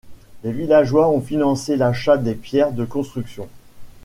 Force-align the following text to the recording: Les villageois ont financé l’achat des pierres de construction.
Les 0.43 0.51
villageois 0.51 1.09
ont 1.11 1.21
financé 1.21 1.77
l’achat 1.77 2.17
des 2.17 2.33
pierres 2.33 2.71
de 2.71 2.85
construction. 2.85 3.47